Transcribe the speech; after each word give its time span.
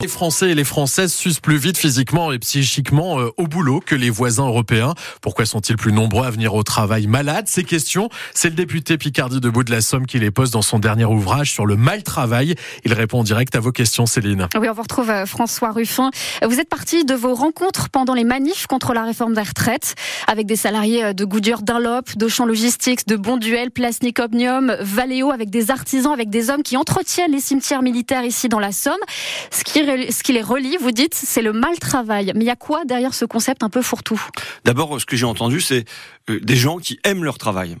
Les 0.00 0.06
Français 0.06 0.50
et 0.50 0.54
les 0.54 0.62
Françaises 0.62 1.12
s'usent 1.12 1.40
plus 1.40 1.56
vite 1.56 1.76
physiquement 1.76 2.30
et 2.30 2.38
psychiquement 2.38 3.18
euh, 3.18 3.32
au 3.36 3.48
boulot 3.48 3.82
que 3.84 3.96
les 3.96 4.10
voisins 4.10 4.46
européens. 4.46 4.94
Pourquoi 5.20 5.44
sont-ils 5.44 5.76
plus 5.76 5.92
nombreux 5.92 6.24
à 6.24 6.30
venir 6.30 6.54
au 6.54 6.62
travail 6.62 7.08
malades? 7.08 7.48
Ces 7.48 7.64
questions, 7.64 8.08
c'est 8.32 8.48
le 8.48 8.54
député 8.54 8.96
Picardie 8.96 9.40
de 9.40 9.50
Bout 9.50 9.64
de 9.64 9.72
la 9.72 9.80
Somme 9.80 10.06
qui 10.06 10.20
les 10.20 10.30
pose 10.30 10.52
dans 10.52 10.62
son 10.62 10.78
dernier 10.78 11.04
ouvrage 11.04 11.50
sur 11.50 11.66
le 11.66 11.74
mal 11.74 12.04
travail. 12.04 12.54
Il 12.84 12.92
répond 12.92 13.24
direct 13.24 13.56
à 13.56 13.58
vos 13.58 13.72
questions, 13.72 14.06
Céline. 14.06 14.46
Oui, 14.54 14.68
on 14.68 14.72
vous 14.72 14.82
retrouve 14.82 15.10
euh, 15.10 15.26
François 15.26 15.72
Ruffin. 15.72 16.12
Vous 16.46 16.60
êtes 16.60 16.68
parti 16.68 17.04
de 17.04 17.14
vos 17.14 17.34
rencontres 17.34 17.88
pendant 17.88 18.14
les 18.14 18.22
manifs 18.22 18.68
contre 18.68 18.94
la 18.94 19.02
réforme 19.02 19.34
des 19.34 19.42
retraites 19.42 19.96
avec 20.28 20.46
des 20.46 20.54
salariés 20.54 21.06
euh, 21.06 21.12
de 21.12 21.24
Goodyear 21.24 21.62
Dunlop, 21.62 22.16
de 22.16 22.28
Logistics, 22.46 23.04
de 23.08 23.16
Bonduel, 23.16 23.72
Plastic 23.72 24.20
Omnium, 24.20 24.76
Valeo, 24.78 25.32
avec 25.32 25.50
des 25.50 25.72
artisans, 25.72 26.12
avec 26.12 26.30
des 26.30 26.50
hommes 26.50 26.62
qui 26.62 26.76
entretiennent 26.76 27.32
les 27.32 27.40
cimetières 27.40 27.82
militaires 27.82 28.22
ici 28.22 28.48
dans 28.48 28.60
la 28.60 28.70
Somme. 28.70 28.94
Ce 29.50 29.64
qui 29.64 29.87
ce 29.88 30.22
qui 30.22 30.32
les 30.32 30.42
relie, 30.42 30.76
vous 30.80 30.92
dites, 30.92 31.14
c'est 31.14 31.42
le 31.42 31.52
mal 31.52 31.78
travail. 31.78 32.32
Mais 32.34 32.44
il 32.44 32.46
y 32.46 32.50
a 32.50 32.56
quoi 32.56 32.84
derrière 32.84 33.14
ce 33.14 33.24
concept 33.24 33.62
un 33.62 33.70
peu 33.70 33.82
fourre-tout? 33.82 34.20
D'abord, 34.64 35.00
ce 35.00 35.06
que 35.06 35.16
j'ai 35.16 35.26
entendu, 35.26 35.60
c'est 35.60 35.84
euh, 36.30 36.40
des 36.40 36.56
gens 36.56 36.78
qui 36.78 36.98
aiment 37.04 37.24
leur 37.24 37.38
travail 37.38 37.76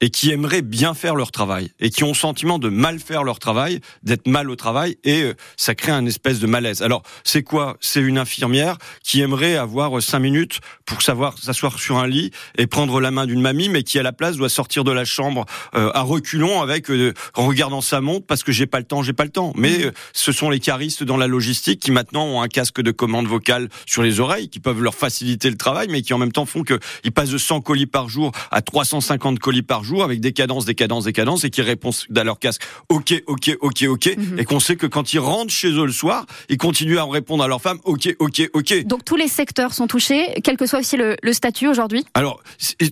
et 0.00 0.10
qui 0.10 0.30
aimeraient 0.30 0.62
bien 0.62 0.94
faire 0.94 1.14
leur 1.14 1.32
travail 1.32 1.70
et 1.80 1.90
qui 1.90 2.04
ont 2.04 2.08
le 2.08 2.14
sentiment 2.14 2.58
de 2.58 2.68
mal 2.68 2.98
faire 2.98 3.24
leur 3.24 3.38
travail, 3.38 3.80
d'être 4.02 4.26
mal 4.28 4.50
au 4.50 4.56
travail 4.56 4.98
et 5.04 5.22
euh, 5.22 5.34
ça 5.56 5.74
crée 5.74 5.92
un 5.92 6.04
espèce 6.06 6.38
de 6.38 6.46
malaise. 6.46 6.82
Alors, 6.82 7.02
c'est 7.24 7.42
quoi? 7.42 7.76
C'est 7.80 8.00
une 8.00 8.18
infirmière 8.18 8.76
qui 9.02 9.20
aimerait 9.20 9.56
avoir 9.56 10.02
cinq 10.02 10.20
minutes 10.20 10.60
pour 10.84 11.02
savoir 11.02 11.38
s'asseoir 11.38 11.78
sur 11.78 11.98
un 11.98 12.06
lit 12.06 12.30
et 12.58 12.66
prendre 12.66 13.00
la 13.00 13.10
main 13.10 13.26
d'une 13.26 13.40
mamie, 13.40 13.68
mais 13.68 13.82
qui 13.82 13.98
à 13.98 14.02
la 14.02 14.12
place 14.12 14.36
doit 14.36 14.48
sortir 14.48 14.84
de 14.84 14.92
la 14.92 15.04
chambre 15.04 15.46
euh, 15.74 15.90
à 15.94 16.02
reculons 16.02 16.60
avec 16.60 16.90
euh, 16.90 17.14
en 17.34 17.46
regardant 17.46 17.80
sa 17.80 18.00
montre 18.00 18.26
parce 18.26 18.42
que 18.42 18.52
j'ai 18.52 18.66
pas 18.66 18.78
le 18.78 18.84
temps, 18.84 19.02
j'ai 19.02 19.14
pas 19.14 19.24
le 19.24 19.30
temps. 19.30 19.52
Mais 19.56 19.78
mmh. 19.78 19.92
ce 20.12 20.32
sont 20.32 20.50
les 20.50 20.60
caristes 20.60 21.04
dans 21.04 21.16
la 21.16 21.26
logistique 21.26 21.80
qui 21.80 21.90
maintenant 21.90 22.26
ont 22.26 22.42
un 22.42 22.48
casque 22.48 22.82
de 22.82 22.90
commande 22.90 23.26
vocale 23.26 23.68
sur 23.86 24.02
les 24.02 24.20
oreilles 24.20 24.48
qui 24.48 24.60
peuvent 24.60 24.82
leur 24.82 24.94
faciliter 24.94 25.48
le 25.48 25.56
travail, 25.56 25.88
mais 25.90 26.02
qui 26.02 26.12
en 26.12 26.18
même 26.18 26.32
temps 26.32 26.46
font 26.46 26.62
qu'ils 26.62 27.12
passent 27.12 27.30
de 27.30 27.38
100 27.38 27.62
colis 27.62 27.86
par 27.86 28.08
jour 28.08 28.32
à 28.50 28.60
350 28.60 29.38
colis 29.38 29.62
par 29.62 29.84
jour 29.84 29.85
jour 29.86 30.04
avec 30.04 30.20
des 30.20 30.32
cadences, 30.32 30.64
des 30.64 30.74
cadences, 30.74 31.04
des 31.04 31.12
cadences 31.12 31.44
et 31.44 31.50
qui 31.50 31.62
répondent 31.62 31.94
dans 32.10 32.24
leur 32.24 32.38
casque 32.38 32.62
OK, 32.88 33.14
OK, 33.26 33.56
OK, 33.60 33.84
OK 33.88 34.16
mhm. 34.16 34.38
et 34.38 34.44
qu'on 34.44 34.60
sait 34.60 34.76
que 34.76 34.86
quand 34.86 35.12
ils 35.12 35.18
rentrent 35.18 35.52
chez 35.52 35.70
eux 35.70 35.86
le 35.86 35.92
soir, 35.92 36.26
ils 36.48 36.58
continuent 36.58 36.98
à 36.98 37.04
répondre 37.04 37.42
à 37.44 37.48
leur 37.48 37.60
femme 37.60 37.78
OK, 37.84 38.14
OK, 38.18 38.50
OK. 38.52 38.84
Donc 38.84 39.04
tous 39.04 39.16
les 39.16 39.28
secteurs 39.28 39.72
sont 39.72 39.86
touchés, 39.86 40.34
quel 40.42 40.56
que 40.56 40.66
soit 40.66 40.80
aussi 40.80 40.96
le, 40.96 41.16
le 41.22 41.32
statut 41.32 41.68
aujourd'hui? 41.68 42.04
Alors, 42.14 42.42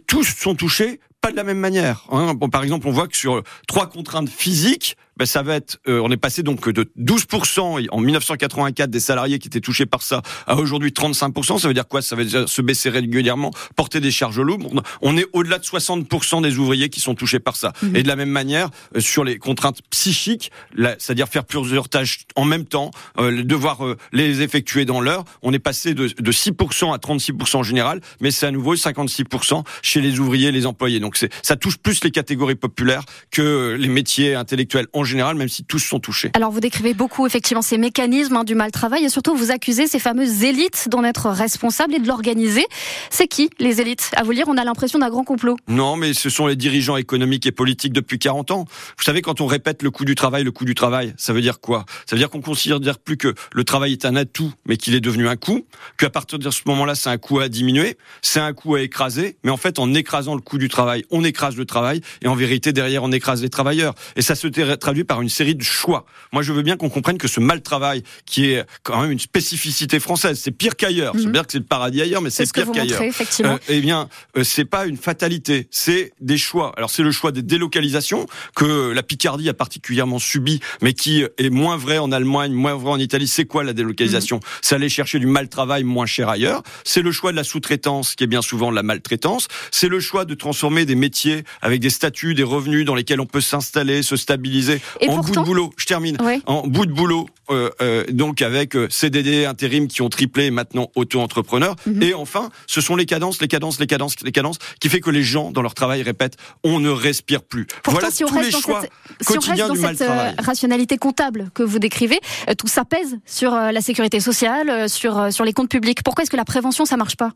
tous 0.06 0.24
sont 0.24 0.54
touchés, 0.54 1.00
pas 1.20 1.30
de 1.30 1.36
la 1.36 1.44
même 1.44 1.58
manière. 1.58 2.04
Hein. 2.10 2.34
Bon, 2.34 2.48
par 2.48 2.62
exemple, 2.62 2.86
on 2.86 2.90
voit 2.90 3.08
que 3.08 3.16
sur 3.16 3.42
trois 3.66 3.88
contraintes 3.88 4.28
physiques, 4.28 4.96
ben 5.16 5.26
ça 5.26 5.42
va 5.42 5.56
être, 5.56 5.78
euh, 5.88 6.00
on 6.02 6.10
est 6.10 6.16
passé 6.16 6.42
donc 6.42 6.68
de 6.68 6.90
12% 6.98 7.88
en 7.90 8.00
1984 8.00 8.90
des 8.90 9.00
salariés 9.00 9.38
qui 9.38 9.48
étaient 9.48 9.60
touchés 9.60 9.86
par 9.86 10.02
ça 10.02 10.22
à 10.46 10.56
aujourd'hui 10.56 10.90
35%. 10.90 11.58
Ça 11.58 11.68
veut 11.68 11.74
dire 11.74 11.88
quoi? 11.88 12.02
Ça 12.02 12.16
veut 12.16 12.24
dire 12.24 12.48
se 12.48 12.62
baisser 12.62 12.88
régulièrement, 12.88 13.50
porter 13.76 14.00
des 14.00 14.10
charges 14.10 14.40
lourdes. 14.40 14.82
On 15.02 15.16
est 15.16 15.26
au-delà 15.32 15.58
de 15.58 15.64
60% 15.64 16.42
des 16.42 16.58
ouvriers 16.58 16.88
qui 16.88 17.00
sont 17.00 17.14
touchés 17.14 17.40
par 17.40 17.56
ça. 17.56 17.72
Mhm. 17.82 17.96
Et 17.96 18.02
de 18.02 18.08
la 18.08 18.16
même 18.16 18.30
manière, 18.30 18.70
euh, 18.96 19.00
sur 19.00 19.24
les 19.24 19.38
contraintes 19.38 19.80
psychiques, 19.90 20.50
c'est-à-dire 20.98 21.28
faire 21.28 21.44
plusieurs 21.44 21.88
tâches 21.88 22.20
en 22.36 22.44
même 22.44 22.64
temps, 22.64 22.90
euh, 23.18 23.42
devoir 23.42 23.84
euh, 23.84 23.96
les 24.12 24.42
effectuer 24.42 24.84
dans 24.84 25.00
l'heure, 25.00 25.24
on 25.42 25.52
est 25.52 25.58
passé 25.58 25.94
de, 25.94 26.08
de 26.08 26.32
6% 26.32 26.92
à 26.92 26.98
36% 26.98 27.56
en 27.56 27.62
général, 27.62 28.00
mais 28.20 28.30
c'est 28.30 28.46
à 28.46 28.50
nouveau 28.50 28.74
56% 28.74 29.64
chez 29.82 30.00
les 30.00 30.18
ouvriers 30.18 30.48
et 30.48 30.52
les 30.52 30.66
employés. 30.66 31.00
Donc 31.00 31.16
ça 31.42 31.56
touche 31.56 31.76
plus 31.78 32.02
les 32.04 32.10
catégories 32.10 32.54
populaires 32.54 33.04
que 33.30 33.76
les 33.78 33.88
métiers 33.88 34.34
intellectuels 34.34 34.86
en 34.92 35.03
général, 35.04 35.36
même 35.36 35.48
si 35.48 35.64
tous 35.64 35.78
sont 35.78 35.98
touchés. 35.98 36.30
Alors 36.34 36.50
vous 36.50 36.60
décrivez 36.60 36.94
beaucoup 36.94 37.26
effectivement 37.26 37.62
ces 37.62 37.78
mécanismes 37.78 38.36
hein, 38.36 38.44
du 38.44 38.54
mal 38.54 38.70
travail 38.70 39.04
et 39.04 39.08
surtout 39.08 39.34
vous 39.34 39.50
accusez 39.50 39.86
ces 39.86 39.98
fameuses 39.98 40.44
élites 40.44 40.88
d'en 40.88 41.04
être 41.04 41.30
responsables 41.30 41.94
et 41.94 41.98
de 41.98 42.06
l'organiser. 42.06 42.64
C'est 43.10 43.26
qui 43.26 43.50
les 43.58 43.80
élites? 43.80 44.10
À 44.16 44.22
vous 44.22 44.30
lire, 44.30 44.46
on 44.48 44.56
a 44.56 44.64
l'impression 44.64 44.98
d'un 44.98 45.10
grand 45.10 45.24
complot. 45.24 45.56
Non, 45.68 45.96
mais 45.96 46.14
ce 46.14 46.30
sont 46.30 46.46
les 46.46 46.56
dirigeants 46.56 46.96
économiques 46.96 47.46
et 47.46 47.52
politiques 47.52 47.92
depuis 47.92 48.18
40 48.18 48.50
ans. 48.50 48.64
Vous 48.96 49.04
savez, 49.04 49.22
quand 49.22 49.40
on 49.40 49.46
répète 49.46 49.82
le 49.82 49.90
coût 49.90 50.04
du 50.04 50.14
travail, 50.14 50.44
le 50.44 50.52
coût 50.52 50.64
du 50.64 50.74
travail, 50.74 51.14
ça 51.16 51.32
veut 51.32 51.40
dire 51.40 51.60
quoi? 51.60 51.84
Ça 52.06 52.16
veut 52.16 52.20
dire 52.20 52.30
qu'on 52.30 52.40
considère 52.40 52.80
plus 52.98 53.16
que 53.16 53.34
le 53.52 53.64
travail 53.64 53.92
est 53.92 54.04
un 54.04 54.16
atout, 54.16 54.52
mais 54.66 54.76
qu'il 54.76 54.94
est 54.94 55.00
devenu 55.00 55.28
un 55.28 55.36
coût, 55.36 55.66
qu'à 55.98 56.10
partir 56.10 56.38
de 56.38 56.50
ce 56.50 56.62
moment-là, 56.66 56.94
c'est 56.94 57.10
un 57.10 57.18
coût 57.18 57.40
à 57.40 57.48
diminuer, 57.48 57.96
c'est 58.22 58.40
un 58.40 58.52
coût 58.52 58.76
à 58.76 58.82
écraser, 58.82 59.36
mais 59.42 59.50
en 59.50 59.56
fait, 59.56 59.78
en 59.78 59.92
écrasant 59.94 60.34
le 60.34 60.40
coût 60.40 60.58
du 60.58 60.68
travail, 60.68 61.04
on 61.10 61.24
écrase 61.24 61.56
le 61.56 61.64
travail, 61.64 62.00
et 62.22 62.28
en 62.28 62.34
vérité, 62.34 62.72
derrière, 62.72 63.02
on 63.02 63.12
écrase 63.12 63.42
les 63.42 63.50
travailleurs. 63.50 63.94
Et 64.16 64.22
ça 64.22 64.34
se 64.34 64.46
traduit 64.76 64.93
par 65.02 65.20
une 65.20 65.28
série 65.28 65.56
de 65.56 65.62
choix. 65.64 66.04
Moi, 66.32 66.42
je 66.42 66.52
veux 66.52 66.62
bien 66.62 66.76
qu'on 66.76 66.88
comprenne 66.88 67.18
que 67.18 67.26
ce 67.26 67.40
mal 67.40 67.62
travail, 67.62 68.04
qui 68.26 68.46
est 68.46 68.64
quand 68.84 69.00
même 69.00 69.10
une 69.10 69.18
spécificité 69.18 69.98
française, 69.98 70.38
c'est 70.40 70.52
pire 70.52 70.76
qu'ailleurs. 70.76 71.14
C'est 71.16 71.26
mhm. 71.26 71.32
que 71.32 71.52
c'est 71.52 71.58
le 71.58 71.64
paradis 71.64 72.00
ailleurs, 72.00 72.22
mais 72.22 72.30
c'est 72.30 72.50
pire 72.52 72.70
qu'ailleurs. 72.70 73.02
Euh, 73.02 73.58
eh 73.68 73.80
bien, 73.80 74.08
euh, 74.36 74.44
c'est 74.44 74.64
pas 74.64 74.86
une 74.86 74.96
fatalité, 74.96 75.66
c'est 75.70 76.12
des 76.20 76.38
choix. 76.38 76.72
Alors, 76.76 76.90
c'est 76.90 77.02
le 77.02 77.10
choix 77.10 77.32
des 77.32 77.42
délocalisations 77.42 78.26
que 78.54 78.92
la 78.92 79.02
Picardie 79.02 79.48
a 79.48 79.54
particulièrement 79.54 80.18
subi, 80.18 80.60
mais 80.82 80.92
qui 80.92 81.24
est 81.38 81.50
moins 81.50 81.76
vrai 81.76 81.98
en 81.98 82.12
Allemagne, 82.12 82.52
moins 82.52 82.74
vrai 82.74 82.92
en 82.92 82.98
Italie. 82.98 83.26
C'est 83.26 83.46
quoi 83.46 83.64
la 83.64 83.72
délocalisation 83.72 84.36
mhm. 84.36 84.42
C'est 84.62 84.74
aller 84.76 84.88
chercher 84.88 85.18
du 85.18 85.26
mal 85.26 85.48
travail 85.48 85.82
moins 85.82 86.06
cher 86.06 86.28
ailleurs. 86.28 86.62
C'est 86.84 87.02
le 87.02 87.10
choix 87.10 87.32
de 87.32 87.36
la 87.36 87.44
sous-traitance, 87.44 88.14
qui 88.14 88.24
est 88.24 88.28
bien 88.28 88.42
souvent 88.42 88.70
de 88.70 88.76
la 88.76 88.82
maltraitance. 88.82 89.48
C'est 89.70 89.88
le 89.88 90.00
choix 90.00 90.24
de 90.24 90.34
transformer 90.34 90.84
des 90.84 90.94
métiers 90.94 91.44
avec 91.62 91.80
des 91.80 91.90
statuts, 91.90 92.34
des 92.34 92.42
revenus 92.42 92.84
dans 92.84 92.94
lesquels 92.94 93.20
on 93.20 93.26
peut 93.26 93.40
s'installer, 93.40 94.02
se 94.02 94.16
stabiliser 94.16 94.80
en 95.06 95.18
bout 95.18 95.32
de 95.32 95.40
boulot. 95.40 95.72
Je 95.76 95.86
termine. 95.86 96.16
En 96.46 96.66
bout 96.66 96.86
de 96.86 96.92
boulot, 96.92 97.26
euh, 97.50 97.70
euh, 97.82 98.04
donc 98.10 98.42
avec 98.42 98.74
euh, 98.74 98.88
CDD, 98.90 99.44
intérim 99.44 99.86
qui 99.86 100.02
ont 100.02 100.08
triplé, 100.08 100.50
maintenant 100.50 100.90
auto-entrepreneurs. 100.94 101.76
Mhm. 101.86 102.02
Et 102.02 102.14
enfin, 102.14 102.50
ce 102.66 102.80
sont 102.80 102.96
les 102.96 103.06
cadences, 103.06 103.40
les 103.40 103.48
cadences, 103.48 103.78
les 103.80 103.86
cadences, 103.86 104.16
les 104.22 104.32
cadences 104.32 104.58
qui 104.80 104.88
fait 104.88 105.00
que 105.00 105.10
les 105.10 105.22
gens 105.22 105.50
dans 105.50 105.62
leur 105.62 105.74
travail 105.74 106.02
répètent 106.02 106.36
on 106.62 106.80
ne 106.80 106.90
respire 106.90 107.42
plus. 107.42 107.66
voilà 107.86 108.08
tous 108.10 108.38
les 108.38 108.50
choix 108.50 108.82
quotidiens 109.26 109.68
du 109.68 109.78
mal 109.78 109.96
travail. 109.96 110.34
rationalité 110.38 110.96
comptable 110.96 111.50
que 111.54 111.62
vous 111.62 111.78
décrivez, 111.78 112.18
tout 112.58 112.66
ça 112.66 112.84
pèse 112.84 113.18
sur 113.26 113.52
la 113.52 113.80
sécurité 113.80 114.20
sociale, 114.20 114.88
sur 114.88 115.32
sur 115.32 115.44
les 115.44 115.52
comptes 115.52 115.70
publics. 115.70 116.02
Pourquoi 116.02 116.22
est-ce 116.22 116.30
que 116.30 116.36
la 116.36 116.44
prévention 116.44 116.84
ça 116.84 116.96
marche 116.96 117.16
pas? 117.16 117.32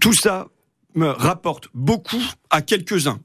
Tout 0.00 0.12
ça 0.12 0.48
me 0.94 1.08
rapporte 1.08 1.68
beaucoup 1.74 2.22
à 2.50 2.62
quelques-uns. 2.62 3.18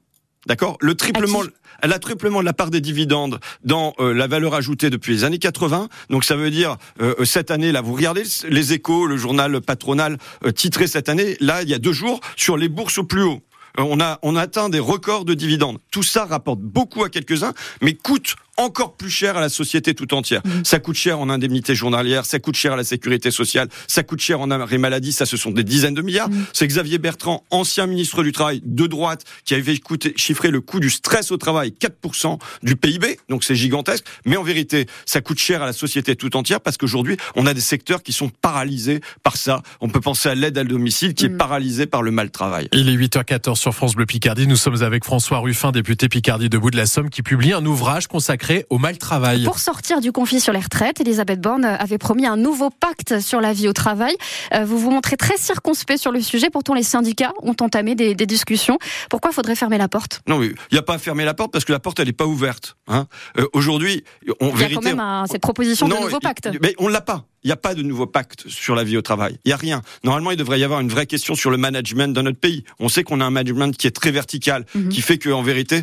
D'accord? 0.48 0.78
Le 0.80 0.94
triplement, 0.94 1.42
la 1.82 1.98
triplement 1.98 2.40
de 2.40 2.46
la 2.46 2.54
part 2.54 2.70
des 2.70 2.80
dividendes 2.80 3.38
dans 3.64 3.92
euh, 4.00 4.14
la 4.14 4.26
valeur 4.26 4.54
ajoutée 4.54 4.88
depuis 4.88 5.12
les 5.12 5.24
années 5.24 5.38
80. 5.38 5.90
Donc 6.08 6.24
ça 6.24 6.36
veut 6.36 6.50
dire 6.50 6.78
euh, 7.02 7.14
euh, 7.20 7.24
cette 7.26 7.50
année 7.50 7.70
là, 7.70 7.82
vous 7.82 7.92
regardez 7.92 8.22
les 8.48 8.72
Échos, 8.72 9.06
le 9.06 9.18
journal 9.18 9.60
patronal 9.60 10.16
titré 10.54 10.86
cette 10.86 11.10
année 11.10 11.36
là, 11.40 11.62
il 11.62 11.68
y 11.68 11.74
a 11.74 11.78
deux 11.78 11.92
jours 11.92 12.20
sur 12.34 12.56
les 12.56 12.70
bourses 12.70 12.96
au 12.96 13.04
plus 13.04 13.22
haut. 13.22 13.40
On 13.76 14.00
a, 14.00 14.18
on 14.22 14.36
a 14.36 14.40
atteint 14.40 14.70
des 14.70 14.80
records 14.80 15.26
de 15.26 15.34
dividendes. 15.34 15.78
Tout 15.90 16.02
ça 16.02 16.24
rapporte 16.24 16.60
beaucoup 16.60 17.04
à 17.04 17.10
quelques-uns, 17.10 17.52
mais 17.82 17.92
coûte 17.92 18.34
encore 18.58 18.96
plus 18.96 19.10
cher 19.10 19.36
à 19.36 19.40
la 19.40 19.48
société 19.48 19.94
tout 19.94 20.12
entière. 20.12 20.42
Mmh. 20.44 20.64
Ça 20.64 20.80
coûte 20.80 20.96
cher 20.96 21.20
en 21.20 21.30
indemnité 21.30 21.74
journalière, 21.74 22.26
ça 22.26 22.40
coûte 22.40 22.56
cher 22.56 22.72
à 22.74 22.76
la 22.76 22.84
sécurité 22.84 23.30
sociale, 23.30 23.68
ça 23.86 24.02
coûte 24.02 24.20
cher 24.20 24.40
en 24.40 24.50
arrêt 24.50 24.78
maladie, 24.78 25.12
ça 25.12 25.26
ce 25.26 25.36
sont 25.36 25.52
des 25.52 25.64
dizaines 25.64 25.94
de 25.94 26.02
milliards. 26.02 26.28
Mmh. 26.28 26.46
C'est 26.52 26.66
Xavier 26.66 26.98
Bertrand, 26.98 27.44
ancien 27.50 27.86
ministre 27.86 28.22
du 28.22 28.32
Travail 28.32 28.60
de 28.64 28.86
droite, 28.86 29.24
qui 29.44 29.54
avait 29.54 29.78
coûté, 29.78 30.12
chiffré 30.16 30.50
le 30.50 30.60
coût 30.60 30.80
du 30.80 30.90
stress 30.90 31.30
au 31.30 31.36
travail 31.36 31.72
4% 31.80 32.38
du 32.62 32.76
PIB, 32.76 33.18
donc 33.28 33.44
c'est 33.44 33.54
gigantesque. 33.54 34.04
Mais 34.24 34.36
en 34.36 34.42
vérité, 34.42 34.86
ça 35.06 35.20
coûte 35.20 35.38
cher 35.38 35.62
à 35.62 35.66
la 35.66 35.72
société 35.72 36.16
tout 36.16 36.36
entière 36.36 36.60
parce 36.60 36.76
qu'aujourd'hui, 36.76 37.16
on 37.36 37.46
a 37.46 37.54
des 37.54 37.60
secteurs 37.60 38.02
qui 38.02 38.12
sont 38.12 38.28
paralysés 38.28 39.00
par 39.22 39.36
ça. 39.36 39.62
On 39.80 39.88
peut 39.88 40.00
penser 40.00 40.28
à 40.28 40.34
l'aide 40.34 40.58
à 40.58 40.64
domicile 40.64 41.14
qui 41.14 41.26
est 41.26 41.28
mmh. 41.28 41.36
paralysée 41.36 41.86
par 41.86 42.02
le 42.02 42.10
mal 42.10 42.30
travail. 42.30 42.68
Il 42.72 42.88
est 42.88 42.96
8h14 42.96 43.54
sur 43.54 43.72
France 43.72 43.94
Bleu 43.94 44.06
Picardie. 44.06 44.46
Nous 44.48 44.56
sommes 44.56 44.82
avec 44.82 45.04
François 45.04 45.38
Ruffin, 45.38 45.70
député 45.70 46.08
Picardie 46.08 46.48
de 46.48 46.58
Bout 46.58 46.70
de 46.70 46.76
la 46.76 46.86
Somme, 46.86 47.08
qui 47.08 47.22
publie 47.22 47.52
un 47.52 47.64
ouvrage 47.64 48.08
consacré 48.08 48.47
au 48.70 48.78
mal 48.78 48.98
travail. 48.98 49.44
Pour 49.44 49.58
sortir 49.58 50.00
du 50.00 50.12
conflit 50.12 50.40
sur 50.40 50.52
les 50.52 50.60
retraites, 50.60 51.00
Elisabeth 51.00 51.40
Borne 51.40 51.64
avait 51.64 51.98
promis 51.98 52.26
un 52.26 52.36
nouveau 52.36 52.70
pacte 52.70 53.20
sur 53.20 53.40
la 53.40 53.52
vie 53.52 53.68
au 53.68 53.72
travail. 53.72 54.14
Euh, 54.54 54.64
vous 54.64 54.78
vous 54.78 54.90
montrez 54.90 55.16
très 55.16 55.36
circonspect 55.36 56.00
sur 56.00 56.12
le 56.12 56.20
sujet. 56.20 56.50
Pourtant, 56.50 56.74
les 56.74 56.82
syndicats 56.82 57.32
ont 57.42 57.56
entamé 57.60 57.94
des, 57.94 58.14
discussions. 58.14 58.78
Pourquoi 59.08 59.32
faudrait 59.32 59.54
fermer 59.54 59.78
la 59.78 59.88
porte? 59.88 60.20
Non, 60.26 60.42
il 60.42 60.54
n'y 60.72 60.78
a 60.78 60.82
pas 60.82 60.94
à 60.94 60.98
fermer 60.98 61.24
la 61.24 61.34
porte 61.34 61.52
parce 61.52 61.64
que 61.64 61.72
la 61.72 61.80
porte, 61.80 61.98
elle 62.00 62.06
n'est 62.06 62.12
pas 62.12 62.26
ouverte. 62.26 62.76
Hein. 62.88 63.06
Euh, 63.38 63.46
aujourd'hui, 63.52 64.04
on 64.40 64.50
Il 64.54 64.60
y 64.60 64.64
a 64.64 64.68
quand 64.74 64.82
même 64.82 65.02
cette 65.30 65.42
proposition 65.42 65.88
de 65.88 65.94
nouveau 65.94 66.20
pacte. 66.20 66.48
Mais 66.60 66.74
on 66.78 66.88
l'a 66.88 67.00
pas. 67.00 67.24
Il 67.48 67.52
n'y 67.52 67.54
a 67.54 67.56
pas 67.56 67.74
de 67.74 67.80
nouveau 67.80 68.04
pacte 68.04 68.46
sur 68.46 68.74
la 68.74 68.84
vie 68.84 68.98
au 68.98 69.00
travail. 69.00 69.38
Il 69.46 69.48
n'y 69.48 69.54
a 69.54 69.56
rien. 69.56 69.80
Normalement, 70.04 70.32
il 70.32 70.36
devrait 70.36 70.60
y 70.60 70.64
avoir 70.64 70.80
une 70.80 70.90
vraie 70.90 71.06
question 71.06 71.34
sur 71.34 71.50
le 71.50 71.56
management 71.56 72.12
dans 72.12 72.22
notre 72.22 72.38
pays. 72.38 72.62
On 72.78 72.90
sait 72.90 73.04
qu'on 73.04 73.22
a 73.22 73.24
un 73.24 73.30
management 73.30 73.74
qui 73.74 73.86
est 73.86 73.90
très 73.90 74.10
vertical, 74.10 74.66
mhm. 74.74 74.90
qui 74.90 75.00
fait 75.00 75.16
qu'en 75.16 75.40
vérité, 75.40 75.82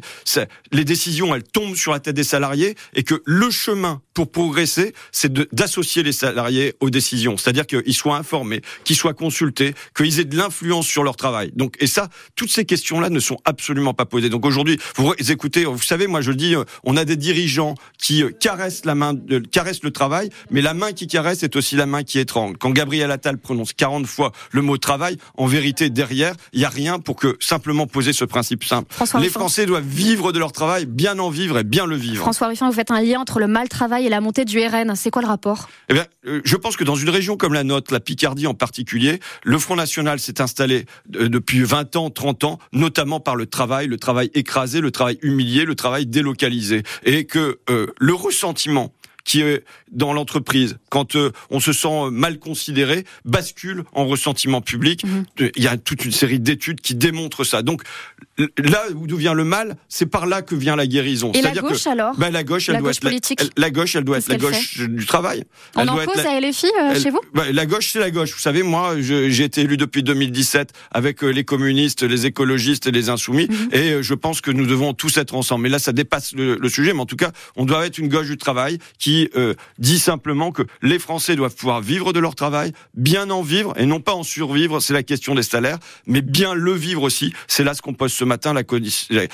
les 0.72 0.86
décisions, 0.86 1.34
elles 1.34 1.42
tombent 1.42 1.76
sur 1.76 1.92
la 1.92 2.00
tête 2.00 2.16
des 2.16 2.24
salariés 2.24 2.76
et 2.94 3.02
que 3.02 3.16
le 3.26 3.50
chemin 3.50 4.00
pour 4.14 4.32
progresser, 4.32 4.94
c'est 5.12 5.34
d'associer 5.54 6.04
les 6.04 6.14
salariés 6.14 6.76
aux 6.82 6.92
décisions. 6.92 7.36
C'est-à-dire 7.36 7.66
qu'ils 7.66 7.96
soient 7.96 8.16
informés, 8.16 8.62
qu'ils 8.84 8.96
soient 8.96 9.16
consultés, 9.16 9.74
qu'ils 9.96 10.20
aient 10.20 10.26
de 10.26 10.38
l'influence 10.38 10.88
sur 10.88 11.04
leur 11.04 11.18
travail. 11.18 11.52
Donc, 11.56 11.76
et 11.80 11.88
ça, 11.88 12.10
toutes 12.36 12.52
ces 12.52 12.66
questions-là 12.66 13.10
ne 13.10 13.20
sont 13.20 13.38
absolument 13.44 13.96
pas 13.96 14.06
posées. 14.06 14.30
Donc 14.30 14.46
aujourd'hui, 14.46 14.80
vous 14.96 15.14
écoutez, 15.30 15.66
vous 15.66 15.82
savez, 15.82 16.06
moi 16.06 16.22
je 16.22 16.32
dis, 16.32 16.56
euh, 16.56 16.64
on 16.84 16.96
a 16.96 17.06
des 17.06 17.18
dirigeants 17.18 17.76
qui 17.98 18.24
euh, 18.24 18.30
caressent 18.30 18.86
la 18.86 18.96
main, 18.96 19.14
caressent 19.52 19.84
le 19.84 19.92
travail, 19.92 20.30
mais 20.50 20.62
la 20.62 20.74
main 20.74 20.94
qui 20.94 21.08
caresse 21.08 21.44
est 21.44 21.55
c'est 21.56 21.60
aussi 21.60 21.76
la 21.78 21.86
main 21.86 22.04
qui 22.04 22.20
étrangle. 22.20 22.58
Quand 22.58 22.72
Gabriel 22.72 23.12
Attal 23.12 23.38
prononce 23.38 23.72
40 23.72 24.06
fois 24.06 24.34
le 24.52 24.62
mot 24.62 24.78
travail, 24.78 25.18
en 25.38 25.46
vérité, 25.46 25.90
derrière, 25.90 26.36
il 26.52 26.60
n'y 26.60 26.66
a 26.66 26.70
rien 26.70 27.00
pour 27.00 27.16
que 27.16 27.38
simplement 27.40 27.88
poser 27.88 28.12
ce 28.12 28.26
principe 28.26 28.66
simple. 28.66 28.94
les 29.22 29.30
Français 29.30 29.66
doivent 29.66 29.88
vivre 29.88 30.34
de 30.34 30.40
leur 30.40 30.52
travail, 30.52 30.86
bien 30.86 31.18
en 31.18 31.30
vivre 31.30 31.58
et 31.58 31.64
bien 31.64 31.86
le 31.86 31.96
vivre. 31.96 32.24
François 32.24 32.48
Ruffin, 32.48 32.68
vous 32.68 32.76
faites 32.76 32.92
un 32.92 33.02
lien 33.02 33.22
entre 33.22 33.40
le 33.40 33.48
mal 33.48 33.70
travail 33.70 34.06
et 34.06 34.10
la 34.10 34.20
montée 34.20 34.44
du 34.44 34.60
RN. 34.60 34.96
C'est 34.96 35.12
quoi 35.12 35.22
le 35.22 35.30
rapport? 35.30 35.70
Eh 35.88 35.94
bien, 35.94 36.06
euh, 36.28 36.42
je 36.44 36.58
pense 36.58 36.76
que 36.76 36.84
dans 36.84 36.96
une 36.96 37.10
région 37.10 37.38
comme 37.38 37.54
la 37.54 37.64
nôtre, 37.64 37.94
la 37.94 38.02
Picardie 38.02 38.48
en 38.48 38.54
particulier, 38.54 39.22
le 39.44 39.58
Front 39.58 39.78
National 39.78 40.20
s'est 40.20 40.42
installé 40.42 40.86
euh, 41.16 41.30
depuis 41.30 41.64
20 41.64 41.96
ans, 41.96 42.10
30 42.10 42.44
ans, 42.44 42.60
notamment 42.74 43.22
par 43.22 43.38
le 43.38 43.46
travail, 43.46 43.88
le 43.88 43.98
travail 43.98 44.30
écrasé, 44.34 44.82
le 44.82 44.92
travail 44.92 45.20
humilié, 45.22 45.64
le 45.64 45.76
travail 45.76 46.06
délocalisé. 46.06 46.84
Et 47.06 47.26
que 47.26 47.60
euh, 47.70 47.88
le 47.98 48.14
ressentiment 48.14 48.92
qui 49.26 49.42
est 49.42 49.64
dans 49.92 50.14
l'entreprise, 50.14 50.78
quand 50.90 51.16
euh, 51.16 51.32
on 51.50 51.60
se 51.60 51.74
sent 51.74 52.10
mal 52.12 52.40
considéré, 52.40 53.06
bascule 53.26 53.84
en 53.92 54.06
ressentiment 54.06 54.62
public. 54.62 55.04
Mhm. 55.04 55.26
Il 55.56 55.64
y 55.64 55.68
a 55.68 55.78
toute 55.78 56.06
une 56.06 56.12
série 56.12 56.40
d'études 56.40 56.80
qui 56.80 56.96
démontrent 56.96 57.44
ça. 57.44 57.62
Donc 57.64 57.82
là 58.58 58.84
d'où 58.94 59.18
vient 59.18 59.34
le 59.34 59.44
mal, 59.44 59.78
c'est 59.90 60.06
par 60.06 60.28
là 60.28 60.42
que 60.42 60.56
vient 60.56 60.76
la 60.76 60.88
guérison. 60.88 61.32
Et 61.34 61.42
la 61.42 61.54
gauche 61.54 61.88
alors 61.88 62.16
ben, 62.18 62.30
La 62.30 62.44
gauche, 62.44 62.70
elle 62.70 62.80
doit 62.80 62.92
être 62.92 63.04
la, 63.58 63.72
gauche, 63.72 63.96
elle 63.96 64.04
doit 64.04 64.18
être 64.18 64.28
la 64.28 64.38
gauche 64.38 64.80
du 64.80 65.06
travail. 65.06 65.44
On 65.76 65.82
elle 65.82 65.90
en 65.90 65.96
doit 65.96 66.06
cause 66.06 66.26
à 66.26 66.40
LFI 66.40 66.68
euh, 66.82 67.00
chez 67.00 67.10
vous? 67.10 67.22
ben, 67.34 67.52
La 67.52 67.66
gauche, 67.66 67.92
c'est 67.92 68.00
la 68.00 68.12
gauche. 68.12 68.34
Vous 68.34 68.40
savez, 68.40 68.64
moi, 68.64 68.96
j'ai 69.00 69.44
été 69.44 69.62
élu 69.62 69.78
depuis 69.78 70.04
2017 70.04 70.72
avec 70.92 71.24
euh, 71.24 71.30
les 71.30 71.44
communistes, 71.44 72.04
les 72.04 72.26
écologistes 72.26 72.88
et 72.88 72.92
les 72.92 73.10
insoumis, 73.10 73.48
mhm. 73.48 73.70
et 73.72 74.04
je 74.04 74.14
pense 74.14 74.42
que 74.42 74.52
nous 74.52 74.68
devons 74.68 74.94
tous 74.94 75.18
être 75.18 75.36
ensemble. 75.36 75.64
Mais 75.64 75.70
là, 75.70 75.80
ça 75.80 75.94
dépasse 75.94 76.34
le, 76.34 76.58
le, 76.60 76.70
sujet, 76.70 76.94
mais 76.94 77.02
en 77.02 77.06
tout 77.06 77.16
cas, 77.16 77.32
on 77.56 77.66
doit 77.66 77.86
être 77.86 77.98
une 77.98 78.10
gauche 78.10 78.28
du 78.28 78.38
travail 78.38 78.78
qui 79.00 79.15
dit 79.80 80.00
simplement 80.00 80.52
que 80.52 80.64
les 80.82 81.00
Français 81.00 81.36
doivent 81.36 81.56
pouvoir 81.56 81.82
vivre 81.82 82.14
de 82.14 82.20
leur 82.20 82.36
travail, 82.36 82.74
bien 82.94 83.30
en 83.30 83.42
vivre 83.42 83.74
et 83.78 83.86
non 83.86 84.00
pas 84.00 84.14
en 84.14 84.24
survivre, 84.24 84.80
c'est 84.80 84.94
la 84.94 85.04
question 85.04 85.36
des 85.36 85.44
salaires, 85.44 85.80
mais 86.06 86.22
bien 86.22 86.54
le 86.54 86.74
vivre 86.74 87.04
aussi. 87.04 87.34
C'est 87.48 87.64
là 87.64 87.74
ce 87.74 87.82
qu'on 87.82 87.94
pose 87.94 88.14
ce 88.14 88.24
matin, 88.24 88.54
la, 88.54 88.64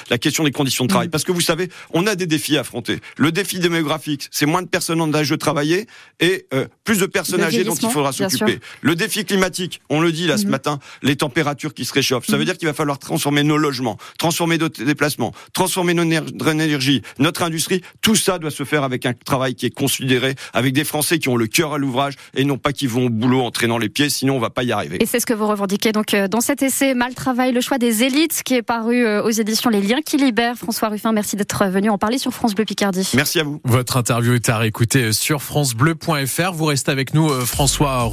la, 0.09 0.17
question 0.17 0.43
des 0.43 0.51
conditions 0.51 0.85
de 0.85 0.89
travail. 0.89 1.07
Mm. 1.07 1.11
Parce 1.11 1.23
que 1.23 1.31
vous 1.31 1.41
savez, 1.41 1.69
on 1.91 2.07
a 2.07 2.15
des 2.15 2.25
défis 2.25 2.57
à 2.57 2.61
affronter. 2.61 2.99
Le 3.17 3.31
défi 3.31 3.59
démographique, 3.59 4.27
c'est 4.31 4.45
moins 4.45 4.61
de 4.61 4.67
personnes 4.67 5.01
en 5.01 5.13
âge 5.13 5.29
de 5.29 5.35
travailler 5.35 5.87
et 6.19 6.45
euh, 6.53 6.67
plus 6.83 6.99
de 6.99 7.05
personnes 7.05 7.41
âgées 7.43 7.63
dont 7.63 7.75
il 7.75 7.89
faudra 7.89 8.11
s'occuper. 8.11 8.59
Le 8.81 8.95
défi 8.95 9.25
climatique, 9.25 9.81
on 9.89 10.01
le 10.01 10.11
dit 10.11 10.27
là 10.27 10.37
ce 10.37 10.43
mm-hmm. 10.43 10.49
matin, 10.49 10.79
les 11.01 11.15
températures 11.15 11.73
qui 11.73 11.85
se 11.85 11.93
réchauffent. 11.93 12.25
Ça 12.25 12.37
veut 12.37 12.43
mm-hmm. 12.43 12.45
dire 12.45 12.57
qu'il 12.57 12.67
va 12.67 12.73
falloir 12.73 12.99
transformer 12.99 13.43
nos 13.43 13.57
logements, 13.57 13.97
transformer 14.17 14.57
nos 14.57 14.69
déplacements, 14.69 15.33
transformer 15.53 15.93
nos 15.93 16.03
énergie, 16.03 17.01
notre 17.19 17.43
industrie. 17.43 17.81
Tout 18.01 18.15
ça 18.15 18.39
doit 18.39 18.51
se 18.51 18.63
faire 18.63 18.83
avec 18.83 19.05
un 19.05 19.13
travail 19.13 19.55
qui 19.55 19.65
est 19.65 19.70
considéré 19.71 20.35
avec 20.53 20.73
des 20.73 20.83
Français 20.83 21.19
qui 21.19 21.29
ont 21.29 21.37
le 21.37 21.47
cœur 21.47 21.73
à 21.73 21.77
l'ouvrage 21.77 22.15
et 22.35 22.45
non 22.45 22.57
pas 22.57 22.71
qui 22.71 22.87
vont 22.87 23.05
au 23.05 23.09
boulot 23.09 23.41
en 23.41 23.51
traînant 23.51 23.77
les 23.77 23.89
pieds, 23.89 24.09
sinon 24.09 24.35
on 24.35 24.39
va 24.39 24.49
pas 24.49 24.63
y 24.63 24.71
arriver. 24.71 24.97
Et 25.01 25.05
c'est 25.05 25.19
ce 25.19 25.25
que 25.25 25.33
vous 25.33 25.47
revendiquez 25.47 25.91
donc 25.91 26.13
euh, 26.13 26.27
dans 26.27 26.41
cet 26.41 26.61
essai 26.61 26.93
Mal 26.93 27.13
travail, 27.15 27.51
le 27.51 27.61
choix 27.61 27.77
des 27.77 28.03
élites 28.03 28.41
qui 28.43 28.55
est 28.55 28.61
paru 28.61 29.05
euh, 29.05 29.23
aux 29.23 29.29
éditions 29.29 29.69
Les 29.69 29.81
Liens 29.81 30.01
qui 30.05 30.17
libèrent. 30.17 30.55
François 30.55 30.89
Ruffin, 30.89 31.11
merci 31.11 31.35
d'être 31.35 31.65
venu 31.65 31.89
en 31.89 31.97
parler 31.97 32.17
sur 32.17 32.31
France 32.31 32.53
Bleu 32.53 32.65
Picardie. 32.65 33.09
Merci 33.15 33.39
à 33.39 33.43
vous. 33.43 33.61
Votre 33.63 33.97
interview 33.97 34.33
est 34.33 34.49
à 34.49 34.57
réécouter 34.57 35.13
sur 35.13 35.41
francebleu.fr. 35.41 36.51
Vous 36.53 36.65
restez 36.65 36.91
avec 36.91 37.13
nous, 37.13 37.29
euh, 37.29 37.45
François. 37.45 38.09